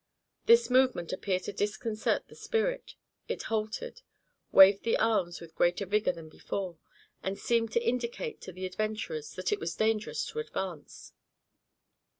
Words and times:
This 0.47 0.71
movement 0.71 1.13
appeared 1.13 1.43
to 1.43 1.53
disconcert 1.53 2.27
the 2.27 2.33
spirit. 2.33 2.95
It 3.27 3.43
halted, 3.43 4.01
waved 4.51 4.81
the 4.81 4.97
arms 4.97 5.39
with 5.39 5.53
greater 5.53 5.85
vigor 5.85 6.11
than 6.11 6.27
before, 6.27 6.79
and 7.21 7.37
seemed 7.37 7.71
to 7.73 7.87
indicate 7.87 8.41
to 8.41 8.51
the 8.51 8.65
adventurers 8.65 9.35
that 9.35 9.51
it 9.51 9.59
was 9.59 9.75
dangerous 9.75 10.25
to 10.29 10.39
advance. 10.39 11.13